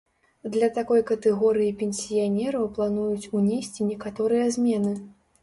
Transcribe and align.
Для 0.53 0.69
такой 0.77 1.01
катэгорыі 1.09 1.75
пенсіянераў 1.81 2.65
плануюць 2.79 3.29
унесці 3.41 3.89
некаторыя 3.93 4.51
змены. 4.59 4.97